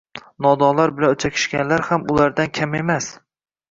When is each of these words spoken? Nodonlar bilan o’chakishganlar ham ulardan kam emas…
Nodonlar 0.45 0.95
bilan 0.95 1.13
o’chakishganlar 1.17 1.87
ham 1.93 2.11
ulardan 2.19 2.55
kam 2.61 2.79
emas… 2.85 3.17